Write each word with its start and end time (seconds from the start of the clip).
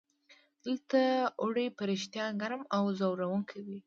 دلته 0.65 0.99
اوړي 1.41 1.67
په 1.77 1.83
رښتیا 1.91 2.25
ګرم 2.41 2.61
او 2.75 2.83
ځوروونکي 2.99 3.59
وي. 3.65 3.77